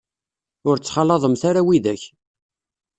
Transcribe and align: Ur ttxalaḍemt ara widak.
Ur 0.69 0.75
ttxalaḍemt 0.77 1.41
ara 1.49 1.61
widak. 1.67 2.03